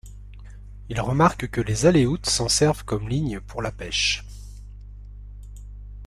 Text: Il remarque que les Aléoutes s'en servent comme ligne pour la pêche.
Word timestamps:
Il 0.89 0.99
remarque 0.99 1.47
que 1.51 1.61
les 1.61 1.85
Aléoutes 1.85 2.25
s'en 2.25 2.49
servent 2.49 2.83
comme 2.85 3.07
ligne 3.07 3.39
pour 3.39 3.61
la 3.61 3.71
pêche. 3.71 4.25